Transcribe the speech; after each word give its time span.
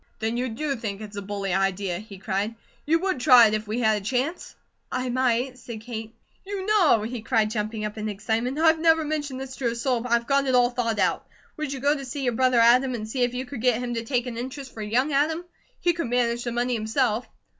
"Then 0.17 0.35
you 0.35 0.49
DO 0.49 0.77
think 0.77 0.99
it's 0.99 1.15
a 1.15 1.21
bully 1.21 1.53
idea," 1.53 1.99
he 1.99 2.17
cried. 2.17 2.55
"You 2.87 2.97
WOULD 2.97 3.19
try 3.19 3.45
it 3.47 3.53
if 3.53 3.67
we 3.67 3.81
had 3.81 4.01
a 4.01 4.03
chance?" 4.03 4.55
"I 4.91 5.09
might," 5.09 5.59
said 5.59 5.81
Kate. 5.81 6.15
"You 6.43 6.65
know," 6.65 7.03
he 7.03 7.21
cried, 7.21 7.51
jumping 7.51 7.85
up 7.85 7.99
in 7.99 8.09
excitement, 8.09 8.57
"I've 8.57 8.79
never 8.79 9.03
mentioned 9.05 9.39
this 9.39 9.57
to 9.57 9.67
a 9.69 9.75
soul, 9.75 10.01
but 10.01 10.11
I've 10.11 10.25
got 10.25 10.47
it 10.47 10.55
all 10.55 10.71
thought 10.71 10.97
out. 10.97 11.27
Would 11.57 11.71
you 11.71 11.79
go 11.79 11.95
to 11.95 12.03
see 12.03 12.23
your 12.23 12.33
brother 12.33 12.59
Adam, 12.59 12.95
and 12.95 13.07
see 13.07 13.21
if 13.21 13.35
you 13.35 13.45
could 13.45 13.61
get 13.61 13.79
him 13.79 13.93
to 13.93 14.03
take 14.03 14.25
an 14.25 14.37
interest 14.37 14.73
for 14.73 14.81
young 14.81 15.13
Adam? 15.13 15.45
He 15.79 15.93
could 15.93 16.07
manage 16.09 16.45
the 16.45 16.51
money 16.51 16.73
himself." 16.73 17.27